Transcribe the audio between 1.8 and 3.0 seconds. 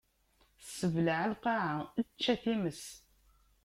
ečč a times!